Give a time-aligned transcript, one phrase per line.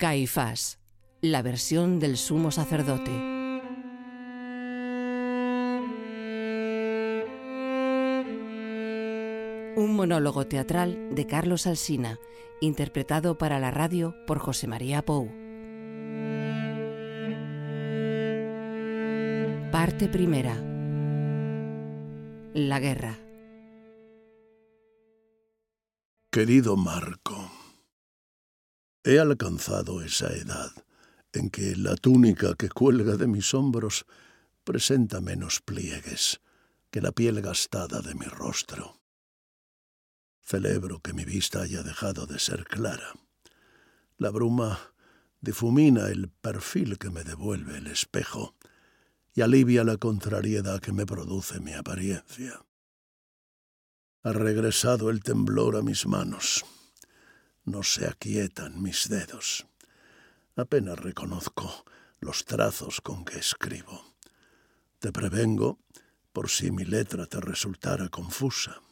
[0.00, 0.78] Caifás,
[1.20, 3.10] la versión del sumo sacerdote.
[9.76, 12.18] Un monólogo teatral de Carlos Alsina,
[12.62, 15.30] interpretado para la radio por José María Pou.
[19.70, 20.56] Parte primera.
[22.54, 23.18] La guerra.
[26.32, 27.50] Querido Marco,
[29.02, 30.72] He alcanzado esa edad
[31.32, 34.04] en que la túnica que cuelga de mis hombros
[34.62, 36.42] presenta menos pliegues
[36.90, 39.00] que la piel gastada de mi rostro.
[40.42, 43.14] Celebro que mi vista haya dejado de ser clara.
[44.18, 44.78] La bruma
[45.40, 48.54] difumina el perfil que me devuelve el espejo
[49.32, 52.66] y alivia la contrariedad que me produce mi apariencia.
[54.24, 56.66] Ha regresado el temblor a mis manos
[57.70, 59.66] no se aquietan mis dedos.
[60.56, 61.84] Apenas reconozco
[62.20, 64.14] los trazos con que escribo.
[64.98, 65.78] Te prevengo
[66.32, 68.82] por si mi letra te resultara confusa.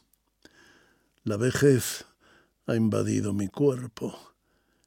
[1.23, 2.05] La vejez
[2.65, 4.17] ha invadido mi cuerpo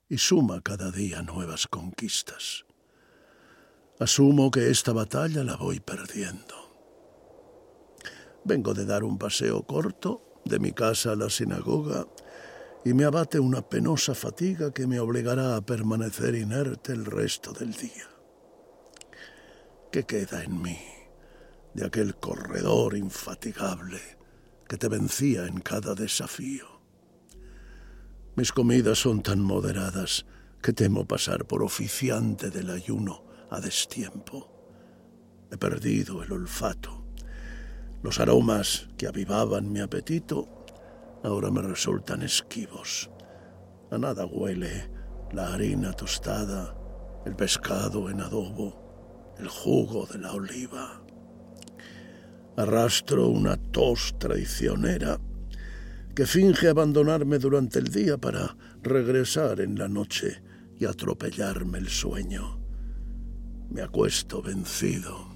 [0.08, 2.64] y suma cada día nuevas conquistas.
[3.98, 6.54] Asumo que esta batalla la voy perdiendo.
[8.44, 12.06] Vengo de dar un paseo corto de mi casa a la sinagoga
[12.84, 17.72] y me abate una penosa fatiga que me obligará a permanecer inerte el resto del
[17.72, 18.08] día.
[19.92, 20.78] ¿Qué queda en mí
[21.74, 24.00] de aquel corredor infatigable
[24.68, 26.66] que te vencía en cada desafío?
[28.34, 30.24] Mis comidas son tan moderadas
[30.62, 34.48] que temo pasar por oficiante del ayuno a destiempo.
[35.50, 37.04] He perdido el olfato.
[38.02, 40.61] Los aromas que avivaban mi apetito
[41.22, 43.10] ahora me resultan esquivos.
[43.90, 44.90] A nada huele
[45.32, 46.74] la harina tostada,
[47.24, 51.02] el pescado en adobo, el jugo de la oliva.
[52.56, 55.18] Arrastro una tos traicionera
[56.14, 60.42] que finge abandonarme durante el día para regresar en la noche
[60.78, 62.60] y atropellarme el sueño.
[63.70, 65.28] Me acuesto vencido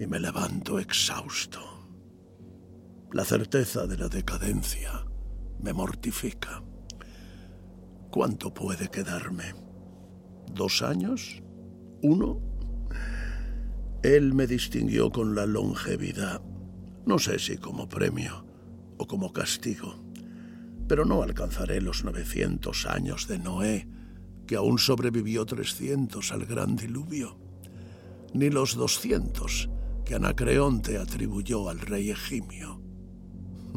[0.00, 1.75] y me levanto exhausto.
[3.12, 5.06] La certeza de la decadencia
[5.60, 6.62] me mortifica.
[8.10, 9.54] ¿Cuánto puede quedarme?
[10.52, 11.40] ¿Dos años?
[12.02, 12.40] ¿Uno?
[14.02, 16.42] Él me distinguió con la longevidad,
[17.06, 18.44] no sé si como premio
[18.98, 19.94] o como castigo,
[20.88, 23.88] pero no alcanzaré los 900 años de Noé,
[24.46, 27.38] que aún sobrevivió 300 al gran diluvio,
[28.34, 29.70] ni los 200
[30.04, 32.85] que Anacreonte atribuyó al rey Egimio.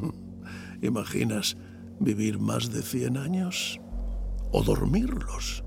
[0.82, 1.58] ¿Imaginas
[2.00, 3.80] vivir más de cien años?
[4.52, 5.64] ¿O dormirlos,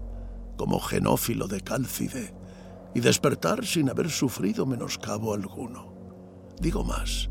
[0.57, 2.35] como genófilo de Cálcide,
[2.95, 5.95] y despertar sin haber sufrido menoscabo alguno?
[6.61, 7.31] Digo más,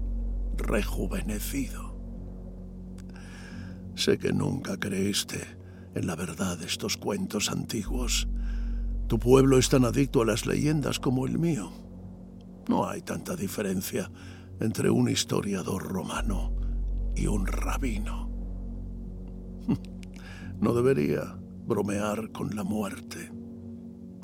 [0.57, 1.91] rejuvenecido.
[3.95, 5.41] Sé que nunca creíste
[5.93, 8.27] en la verdad de estos cuentos antiguos.
[9.07, 11.71] Tu pueblo es tan adicto a las leyendas como el mío.
[12.69, 14.09] No hay tanta diferencia
[14.59, 16.60] entre un historiador romano
[17.15, 18.29] y un rabino.
[20.59, 23.31] No debería bromear con la muerte.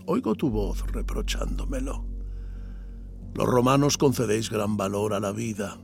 [0.06, 2.06] Oigo tu voz reprochándomelo.
[3.34, 5.78] Los romanos concedéis gran valor a la vida,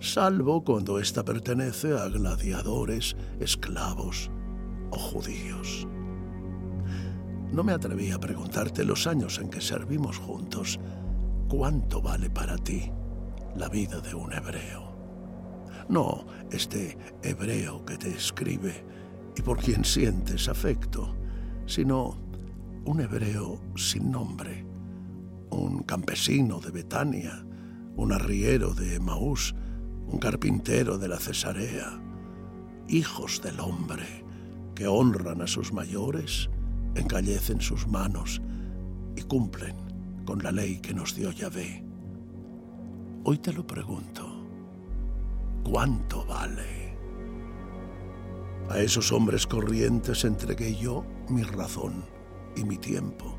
[0.00, 4.30] salvo cuando ésta pertenece a gladiadores, esclavos
[4.90, 5.86] o judíos.
[7.52, 10.80] No me atreví a preguntarte los años en que servimos juntos,
[11.48, 12.90] ¿cuánto vale para ti
[13.56, 14.85] la vida de un hebreo?
[15.88, 18.84] No este hebreo que te escribe
[19.36, 21.14] y por quien sientes afecto,
[21.66, 22.16] sino
[22.84, 24.64] un hebreo sin nombre,
[25.50, 27.44] un campesino de Betania,
[27.96, 29.54] un arriero de Maús,
[30.06, 32.00] un carpintero de la Cesarea,
[32.88, 34.24] hijos del hombre
[34.74, 36.48] que honran a sus mayores,
[36.94, 38.40] encallecen sus manos
[39.16, 39.76] y cumplen
[40.24, 41.84] con la ley que nos dio Yahvé.
[43.24, 44.25] Hoy te lo pregunto
[45.66, 46.96] cuánto vale.
[48.70, 52.04] A esos hombres corrientes entregué yo mi razón
[52.54, 53.36] y mi tiempo.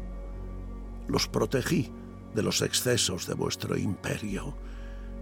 [1.07, 1.89] Los protegí
[2.35, 4.57] de los excesos de vuestro imperio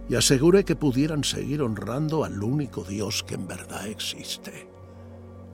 [0.08, 4.68] y aseguré que pudieran seguir honrando al único Dios que en verdad existe.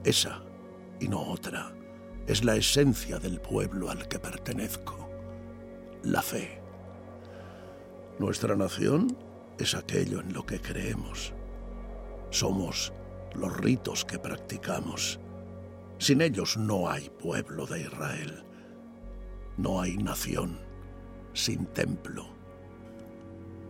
[0.03, 0.43] Esa,
[0.99, 1.71] y no otra,
[2.25, 5.07] es la esencia del pueblo al que pertenezco,
[6.01, 6.61] la fe.
[8.17, 9.15] Nuestra nación
[9.59, 11.32] es aquello en lo que creemos
[12.33, 12.91] somos
[13.35, 15.19] los ritos que practicamos.
[15.99, 18.43] Sin ellos no hay pueblo de Israel.
[19.57, 20.59] No hay nación
[21.33, 22.25] sin templo.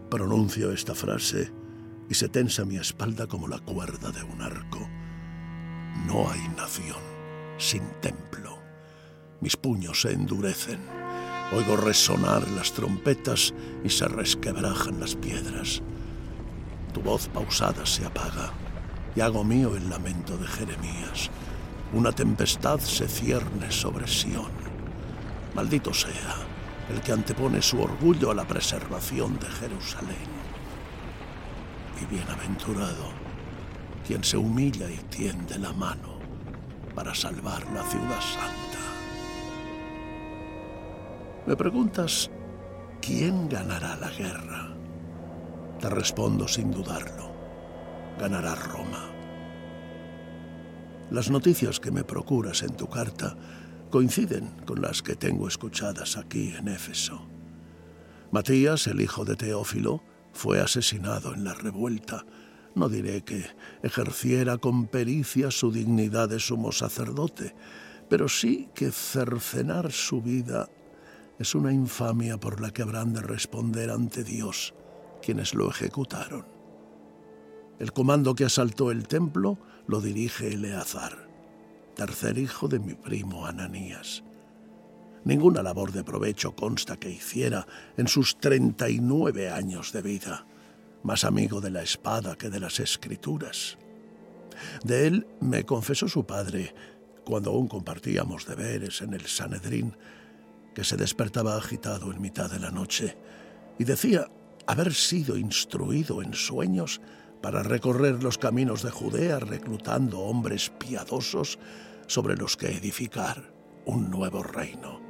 [0.10, 1.52] Pronuncio esta frase
[2.10, 4.88] y se tensa mi espalda como la cuerda de un arco.
[6.08, 7.02] No hay nación
[7.58, 8.58] sin templo.
[9.42, 10.80] Mis puños se endurecen.
[11.54, 15.84] Oigo resonar las trompetas y se resquebrajan las piedras.
[16.94, 18.52] Tu voz pausada se apaga
[19.16, 21.30] y hago mío el lamento de Jeremías.
[21.94, 24.52] Una tempestad se cierne sobre Sión.
[25.56, 26.36] Maldito sea
[26.90, 30.34] el que antepone su orgullo a la preservación de Jerusalén.
[32.02, 33.24] Y bienaventurado
[34.06, 36.20] quien se humilla y tiende la mano
[36.94, 38.80] para salvar la ciudad santa.
[41.46, 42.30] Me preguntas,
[43.02, 44.73] ¿quién ganará la guerra?
[45.84, 47.30] Te respondo sin dudarlo,
[48.18, 49.12] ganará Roma.
[51.12, 53.36] Las noticias que me procuras en tu carta
[53.90, 57.28] coinciden con las que tengo escuchadas aquí en Éfeso.
[58.32, 60.02] Matías, el hijo de Teófilo,
[60.32, 62.26] fue asesinado en la revuelta.
[62.76, 63.46] No diré que
[63.82, 67.56] ejerciera con pericia su dignidad de sumo sacerdote,
[68.10, 70.70] pero sí que cercenar su vida
[71.40, 74.74] es una infamia por la que habrán de responder ante Dios
[75.24, 76.46] quienes lo ejecutaron.
[77.80, 81.28] El comando que asaltó el templo lo dirige Eleazar,
[81.96, 84.24] tercer hijo de mi primo Ananías.
[85.26, 87.66] Ninguna labor de provecho consta que hiciera
[87.98, 90.46] en sus 39 años de vida,
[91.02, 93.78] más amigo de la espada que de las escrituras.
[94.84, 96.76] De él me confesó su padre,
[97.26, 99.96] cuando aún compartíamos deberes en el Sanedrín,
[100.76, 103.18] que se despertaba agitado en mitad de la noche
[103.80, 104.28] y decía
[104.68, 107.02] haber sido instruido en sueños
[107.42, 111.60] para recorrer los caminos de Judea reclutando hombres piadosos
[112.08, 113.54] sobre los que edificar
[113.86, 115.02] un nuevo reino.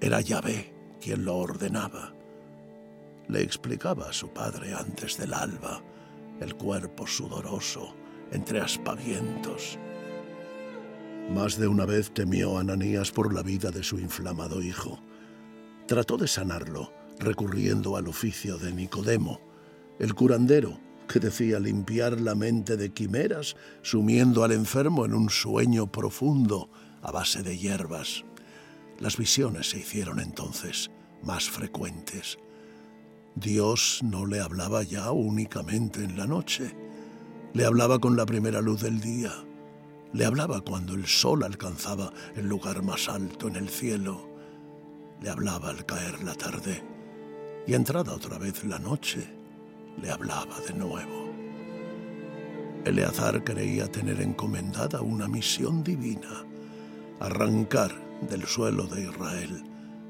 [0.00, 2.12] Era Yahvé quien lo ordenaba.
[3.28, 5.82] Le explicaba a su padre antes del alba,
[6.40, 7.94] el cuerpo sudoroso,
[8.32, 9.78] entre aspavientos.
[11.32, 15.00] Más de una vez temió Ananías por la vida de su inflamado hijo.
[15.86, 19.40] Trató de sanarlo, recurriendo al oficio de Nicodemo,
[20.00, 25.92] el curandero que decía limpiar la mente de quimeras, sumiendo al enfermo en un sueño
[25.92, 26.70] profundo
[27.02, 28.24] a base de hierbas.
[28.98, 30.90] Las visiones se hicieron entonces
[31.22, 32.38] más frecuentes.
[33.34, 36.74] Dios no le hablaba ya únicamente en la noche,
[37.52, 39.32] le hablaba con la primera luz del día
[40.12, 44.28] le hablaba cuando el sol alcanzaba el lugar más alto en el cielo.
[45.20, 46.82] Le hablaba al caer la tarde.
[47.66, 49.26] Y entrada otra vez la noche,
[50.00, 51.30] le hablaba de nuevo.
[52.84, 56.44] Eleazar creía tener encomendada una misión divina,
[57.20, 57.92] arrancar
[58.22, 59.64] del suelo de Israel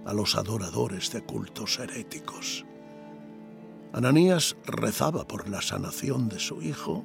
[0.07, 2.65] a los adoradores de cultos heréticos.
[3.93, 7.05] Ananías rezaba por la sanación de su hijo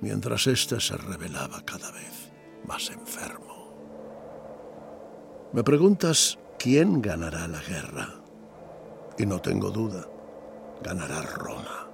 [0.00, 2.30] mientras éste se revelaba cada vez
[2.66, 3.48] más enfermo.
[5.52, 8.17] Me preguntas quién ganará la guerra.
[9.18, 10.06] Y no tengo duda,
[10.82, 11.88] ganará Roma.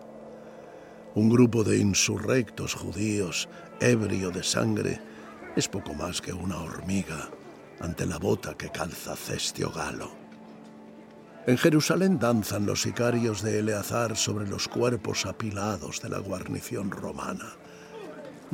[1.14, 3.48] Un grupo de insurrectos judíos,
[3.80, 5.00] ebrio de sangre,
[5.56, 7.30] es poco más que una hormiga
[7.80, 10.10] ante la bota que calza Cestio Galo.
[11.46, 17.56] En Jerusalén danzan los sicarios de Eleazar sobre los cuerpos apilados de la guarnición romana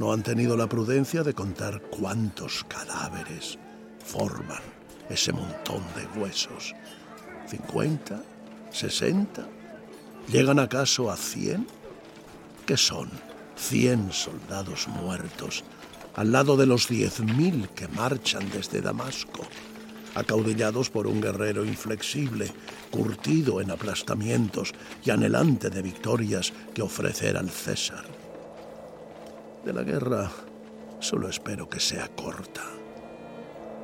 [0.00, 3.58] no han tenido la prudencia de contar cuántos cadáveres
[4.02, 4.62] forman
[5.10, 6.74] ese montón de huesos.
[7.46, 8.22] ¿50?
[8.72, 9.46] ¿60?
[10.30, 11.66] ¿Llegan acaso a 100?
[12.66, 13.10] ¿Qué son?
[13.56, 15.64] 100 soldados muertos
[16.16, 19.42] al lado de los 10.000 que marchan desde Damasco,
[20.14, 22.52] acaudillados por un guerrero inflexible,
[22.90, 24.72] curtido en aplastamientos
[25.04, 28.04] y anhelante de victorias que ofrecer al César.
[29.64, 30.30] De la guerra
[30.98, 32.64] solo espero que sea corta.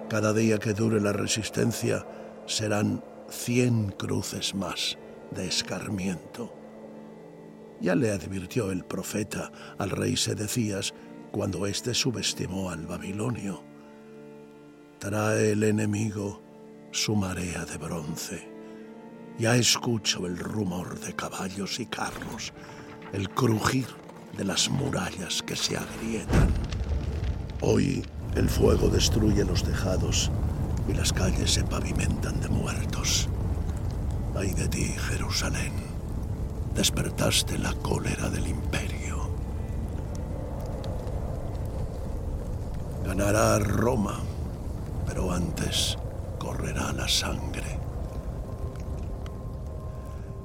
[0.08, 2.04] Cada día que dure la resistencia
[2.46, 4.98] serán cien cruces más
[5.30, 6.52] de escarmiento.
[7.80, 10.94] Ya le advirtió el profeta al rey Sedecías
[11.30, 13.62] cuando éste subestimó al babilonio.
[14.98, 16.42] Trae el enemigo
[16.90, 18.48] su marea de bronce.
[19.38, 22.54] Ya escucho el rumor de caballos y carros,
[23.12, 23.86] el crujir
[24.36, 26.48] de las murallas que se agrietan.
[27.60, 28.02] Hoy
[28.34, 30.30] el fuego destruye los tejados
[30.88, 33.28] y las calles se pavimentan de muertos.
[34.36, 35.72] Ay de ti, Jerusalén,
[36.74, 39.30] despertaste la cólera del imperio.
[43.04, 44.20] Ganará Roma,
[45.06, 45.96] pero antes
[46.38, 47.78] correrá la sangre.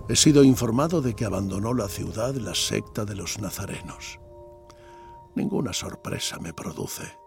[0.07, 4.19] He sido informado de que abandonó la ciudad la secta de los nazarenos.
[5.35, 7.20] Ninguna sorpresa me produce.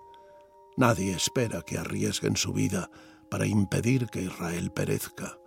[0.77, 2.91] Nadie espera que arriesguen su vida
[3.31, 5.39] para impedir que Israel perezca.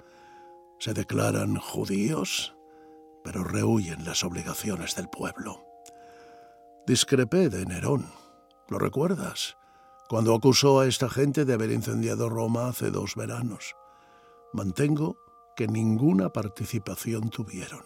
[0.79, 2.55] Se declaran judíos,
[3.23, 5.65] pero rehuyen las obligaciones del pueblo.
[6.85, 8.05] Discrepé de Nerón,
[8.69, 9.57] ¿lo recuerdas?
[10.07, 13.75] Cuando acusó a esta gente de haber incendiado Roma hace dos veranos.
[14.53, 15.17] Mantengo
[15.57, 17.83] que ninguna participación tuvieron,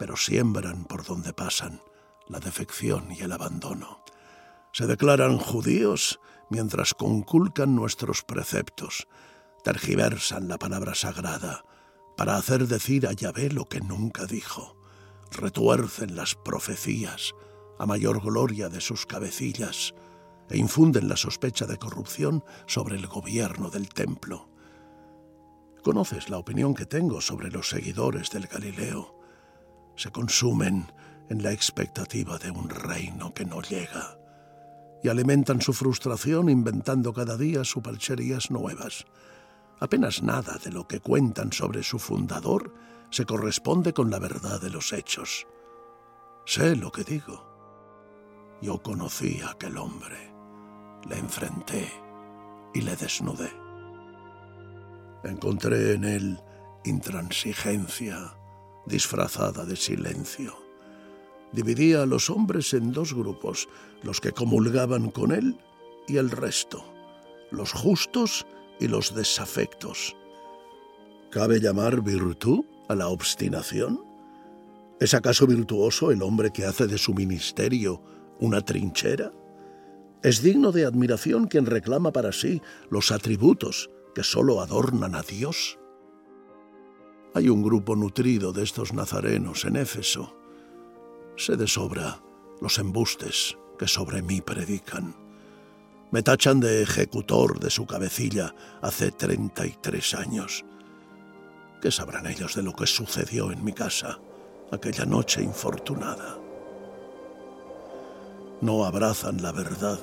[0.00, 1.80] pero siembran por donde pasan
[2.26, 4.02] la defección y el abandono.
[4.74, 6.18] Se declaran judíos
[6.50, 9.06] mientras conculcan nuestros preceptos,
[9.62, 11.64] tergiversan la palabra sagrada
[12.16, 14.76] para hacer decir a Yahvé lo que nunca dijo,
[15.30, 17.34] retuercen las profecías
[17.78, 19.94] a mayor gloria de sus cabecillas
[20.50, 24.48] e infunden la sospecha de corrupción sobre el gobierno del templo.
[25.84, 29.20] Conoces la opinión que tengo sobre los seguidores del Galileo.
[29.94, 30.92] Se consumen
[31.30, 34.18] en la expectativa de un reino que no llega
[35.04, 39.04] y alimentan su frustración inventando cada día supercherías nuevas.
[39.78, 42.72] Apenas nada de lo que cuentan sobre su fundador
[43.10, 45.46] se corresponde con la verdad de los hechos.
[46.46, 48.56] Sé lo que digo.
[48.62, 50.32] Yo conocí a aquel hombre,
[51.06, 51.92] le enfrenté
[52.72, 53.52] y le desnudé.
[55.22, 56.40] Encontré en él
[56.86, 58.38] intransigencia
[58.86, 60.63] disfrazada de silencio
[61.54, 63.68] dividía a los hombres en dos grupos,
[64.02, 65.56] los que comulgaban con él
[66.08, 66.84] y el resto,
[67.50, 68.44] los justos
[68.80, 70.16] y los desafectos.
[71.30, 74.02] ¿Cabe llamar virtud a la obstinación?
[75.00, 78.02] ¿Es acaso virtuoso el hombre que hace de su ministerio
[78.40, 79.32] una trinchera?
[80.22, 85.78] Es digno de admiración quien reclama para sí los atributos que sólo adornan a Dios.
[87.34, 90.43] Hay un grupo nutrido de estos nazarenos en Éfeso
[91.36, 92.20] Sé de sobra
[92.60, 95.16] los embustes que sobre mí predican.
[96.12, 100.64] Me tachan de ejecutor de su cabecilla hace 33 años.
[101.82, 104.20] ¿Qué sabrán ellos de lo que sucedió en mi casa
[104.70, 106.38] aquella noche infortunada?
[108.60, 109.98] No abrazan la verdad,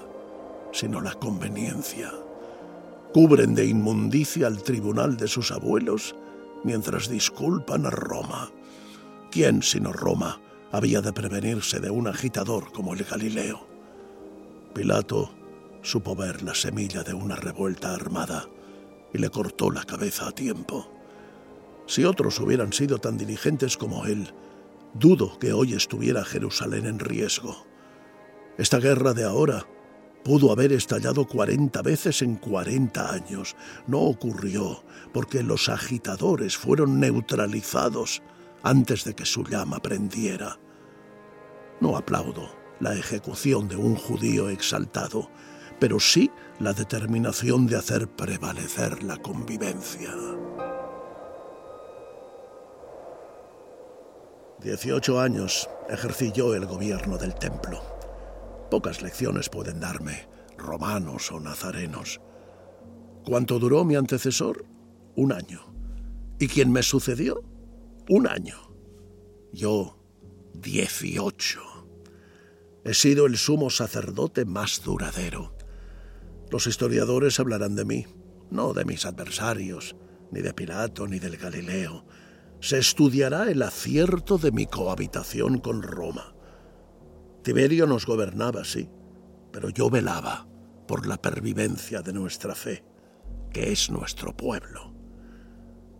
[0.73, 2.11] sino la conveniencia.
[3.13, 6.13] Cubren de inmundicia al tribunal de sus abuelos
[6.65, 8.51] mientras disculpan a Roma.
[9.31, 13.67] ¿Quién sino Roma había de prevenirse de un agitador como el Galileo.
[14.73, 15.31] Pilato
[15.81, 18.47] supo ver la semilla de una revuelta armada
[19.13, 20.89] y le cortó la cabeza a tiempo.
[21.87, 24.33] Si otros hubieran sido tan diligentes como él,
[24.93, 27.65] dudo que hoy estuviera Jerusalén en riesgo.
[28.57, 29.65] Esta guerra de ahora
[30.23, 33.55] pudo haber estallado cuarenta veces en cuarenta años.
[33.87, 38.21] No ocurrió porque los agitadores fueron neutralizados
[38.63, 40.59] antes de que su llama prendiera.
[41.79, 42.49] No aplaudo
[42.79, 45.29] la ejecución de un judío exaltado,
[45.79, 50.11] pero sí la determinación de hacer prevalecer la convivencia.
[54.59, 57.81] Dieciocho años ejercí yo el gobierno del templo.
[58.69, 62.21] Pocas lecciones pueden darme, romanos o nazarenos.
[63.25, 64.65] ¿Cuánto duró mi antecesor?
[65.15, 65.61] Un año.
[66.39, 67.43] ¿Y quién me sucedió?
[68.09, 68.55] Un año.
[69.53, 69.97] Yo,
[70.53, 71.61] dieciocho.
[72.83, 75.55] He sido el sumo sacerdote más duradero.
[76.49, 78.05] Los historiadores hablarán de mí,
[78.49, 79.95] no de mis adversarios,
[80.31, 82.05] ni de Pilato, ni del Galileo.
[82.59, 86.35] Se estudiará el acierto de mi cohabitación con Roma.
[87.43, 88.89] Tiberio nos gobernaba, sí,
[89.51, 90.47] pero yo velaba
[90.87, 92.83] por la pervivencia de nuestra fe,
[93.51, 94.93] que es nuestro pueblo.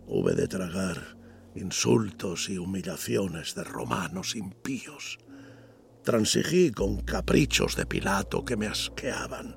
[0.06, 1.21] Hube de tragar
[1.54, 5.18] insultos y humillaciones de romanos impíos.
[6.02, 9.56] Transigí con caprichos de Pilato que me asqueaban.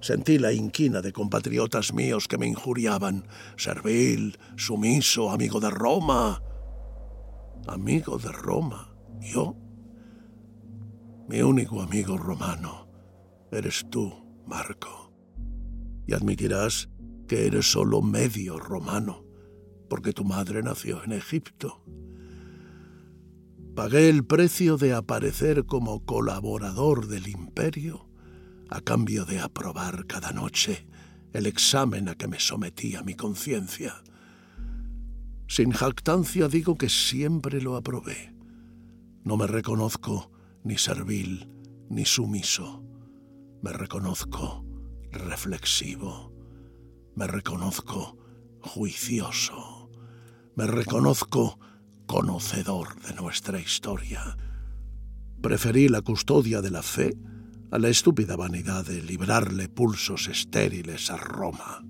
[0.00, 3.28] Sentí la inquina de compatriotas míos que me injuriaban.
[3.56, 6.42] Servil, sumiso, amigo de Roma.
[7.68, 8.96] Amigo de Roma.
[9.20, 9.56] ¿Yo?
[11.28, 12.88] Mi único amigo romano
[13.52, 14.12] eres tú,
[14.44, 15.12] Marco.
[16.08, 16.88] Y admitirás
[17.28, 19.21] que eres solo medio romano
[19.92, 21.84] porque tu madre nació en Egipto.
[23.76, 28.08] Pagué el precio de aparecer como colaborador del imperio
[28.70, 30.86] a cambio de aprobar cada noche
[31.34, 34.02] el examen a que me sometía mi conciencia.
[35.46, 38.34] Sin jactancia digo que siempre lo aprobé.
[39.24, 40.30] No me reconozco
[40.64, 41.50] ni servil
[41.90, 42.82] ni sumiso.
[43.60, 44.64] Me reconozco
[45.10, 46.32] reflexivo.
[47.14, 48.16] Me reconozco
[48.62, 49.81] juicioso.
[50.54, 51.58] Me reconozco
[52.06, 54.36] conocedor de nuestra historia.
[55.40, 57.16] Preferí la custodia de la fe
[57.70, 61.82] a la estúpida vanidad de librarle pulsos estériles a Roma.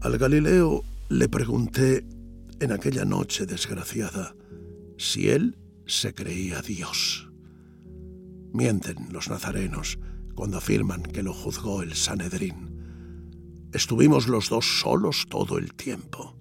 [0.00, 2.04] Al Galileo le pregunté
[2.58, 4.34] en aquella noche desgraciada
[4.98, 7.30] si él se creía Dios.
[8.52, 10.00] Mienten los nazarenos
[10.34, 13.70] cuando afirman que lo juzgó el Sanedrín.
[13.72, 16.36] Estuvimos los dos solos todo el tiempo.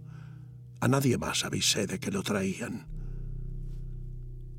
[0.84, 2.88] A nadie más avisé de que lo traían.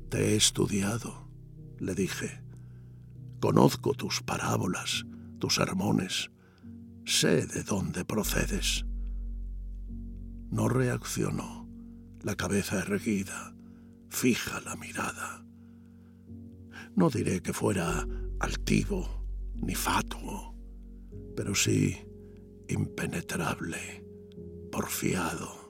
[0.09, 1.29] Te he estudiado,
[1.77, 2.41] le dije.
[3.39, 5.05] Conozco tus parábolas,
[5.37, 6.31] tus sermones.
[7.05, 8.87] Sé de dónde procedes.
[10.49, 11.69] No reaccionó,
[12.23, 13.55] la cabeza erguida,
[14.09, 15.45] fija la mirada.
[16.95, 18.03] No diré que fuera
[18.39, 20.55] altivo ni fatuo,
[21.35, 22.03] pero sí
[22.67, 24.03] impenetrable,
[24.71, 25.64] porfiado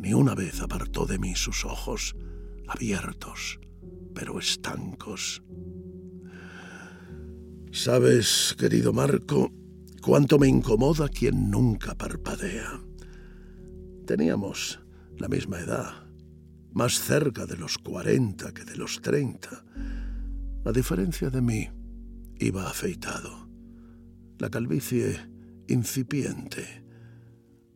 [0.00, 2.16] ni una vez apartó de mí sus ojos,
[2.66, 3.60] abiertos,
[4.14, 5.42] pero estancos.
[7.70, 9.52] Sabes, querido Marco,
[10.00, 12.80] cuánto me incomoda quien nunca parpadea.
[14.06, 14.80] Teníamos
[15.18, 16.10] la misma edad,
[16.72, 19.64] más cerca de los cuarenta que de los treinta.
[20.64, 21.68] A diferencia de mí,
[22.38, 23.50] iba afeitado.
[24.38, 25.18] La calvicie
[25.68, 26.89] incipiente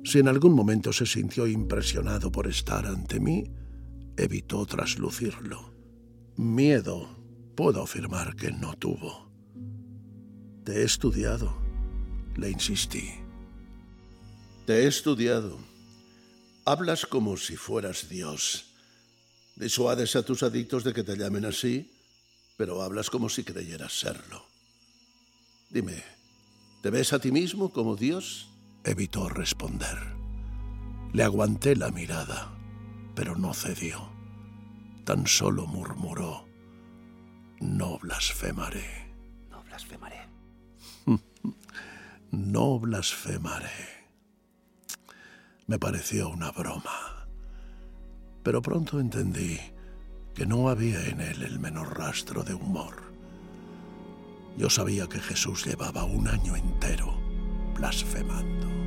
[0.04, 3.50] si en algún momento se sintió impresionado por estar ante mí,
[4.16, 5.72] evitó traslucirlo.
[6.36, 7.08] Miedo
[7.56, 9.30] puedo afirmar que no tuvo.
[10.64, 11.56] Te he estudiado,
[12.36, 13.10] le insistí.
[14.66, 15.58] Te he estudiado.
[16.66, 18.66] Hablas como si fueras Dios.
[19.56, 21.90] Disuades a tus adictos de que te llamen así,
[22.56, 24.44] pero hablas como si creyeras serlo.
[25.70, 26.02] Dime,
[26.82, 28.48] ¿te ves a ti mismo como Dios?
[28.84, 29.98] Evitó responder.
[31.12, 32.52] Le aguanté la mirada,
[33.14, 34.12] pero no cedió.
[35.04, 36.46] Tan solo murmuró,
[37.60, 39.12] no blasfemaré.
[39.50, 40.28] No blasfemaré.
[42.30, 44.04] no blasfemaré.
[45.66, 47.26] Me pareció una broma,
[48.42, 49.58] pero pronto entendí
[50.34, 53.02] que no había en él el menor rastro de humor.
[54.58, 57.23] Yo sabía que Jesús llevaba un año entero
[57.74, 58.83] blasfemando.